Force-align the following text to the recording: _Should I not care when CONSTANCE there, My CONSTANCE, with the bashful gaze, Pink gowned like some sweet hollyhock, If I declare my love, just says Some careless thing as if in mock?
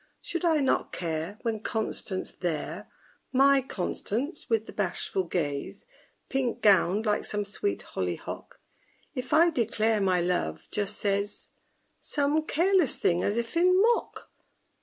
_Should 0.19 0.43
I 0.43 0.61
not 0.61 0.91
care 0.91 1.37
when 1.43 1.59
CONSTANCE 1.59 2.31
there, 2.39 2.89
My 3.31 3.61
CONSTANCE, 3.61 4.49
with 4.49 4.65
the 4.65 4.73
bashful 4.73 5.25
gaze, 5.25 5.85
Pink 6.27 6.63
gowned 6.63 7.05
like 7.05 7.23
some 7.23 7.45
sweet 7.45 7.83
hollyhock, 7.83 8.59
If 9.13 9.31
I 9.31 9.51
declare 9.51 10.01
my 10.01 10.19
love, 10.19 10.63
just 10.71 10.97
says 10.97 11.49
Some 11.99 12.47
careless 12.47 12.95
thing 12.95 13.21
as 13.23 13.37
if 13.37 13.55
in 13.55 13.79
mock? 13.79 14.31